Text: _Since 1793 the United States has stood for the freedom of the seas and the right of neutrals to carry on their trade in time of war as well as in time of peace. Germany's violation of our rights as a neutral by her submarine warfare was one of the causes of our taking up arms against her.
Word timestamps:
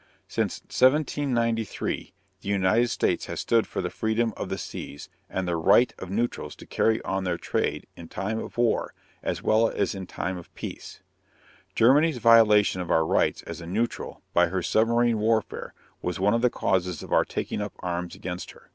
_Since 0.26 0.60
1793 0.62 2.14
the 2.40 2.48
United 2.48 2.88
States 2.88 3.26
has 3.26 3.40
stood 3.40 3.66
for 3.66 3.82
the 3.82 3.90
freedom 3.90 4.32
of 4.34 4.48
the 4.48 4.56
seas 4.56 5.10
and 5.28 5.46
the 5.46 5.56
right 5.58 5.92
of 5.98 6.08
neutrals 6.08 6.56
to 6.56 6.64
carry 6.66 7.02
on 7.02 7.24
their 7.24 7.36
trade 7.36 7.86
in 7.96 8.08
time 8.08 8.38
of 8.38 8.56
war 8.56 8.94
as 9.22 9.42
well 9.42 9.68
as 9.68 9.94
in 9.94 10.06
time 10.06 10.38
of 10.38 10.54
peace. 10.54 11.00
Germany's 11.74 12.16
violation 12.16 12.80
of 12.80 12.90
our 12.90 13.04
rights 13.04 13.42
as 13.42 13.60
a 13.60 13.66
neutral 13.66 14.22
by 14.32 14.46
her 14.46 14.62
submarine 14.62 15.18
warfare 15.18 15.74
was 16.00 16.18
one 16.18 16.32
of 16.32 16.40
the 16.40 16.48
causes 16.48 17.02
of 17.02 17.12
our 17.12 17.26
taking 17.26 17.60
up 17.60 17.74
arms 17.82 18.14
against 18.14 18.52
her. 18.52 18.70